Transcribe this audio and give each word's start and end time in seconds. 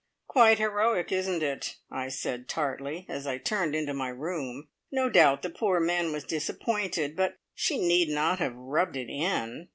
"Quite 0.25 0.57
heroic, 0.57 1.11
isn't 1.11 1.43
it?" 1.43 1.75
I 1.91 2.07
said 2.09 2.49
tartly, 2.49 3.05
as 3.07 3.27
I 3.27 3.37
turned 3.37 3.75
into 3.75 3.93
my 3.93 4.07
room. 4.09 4.67
No 4.91 5.09
doubt 5.11 5.43
the 5.43 5.51
poor 5.51 5.79
man 5.79 6.11
was 6.11 6.23
disappointed, 6.23 7.15
but 7.15 7.37
she 7.53 7.77
need 7.77 8.09
not 8.09 8.39
have 8.39 8.55
rubbed 8.55 8.97
it 8.97 9.11
in! 9.11 9.69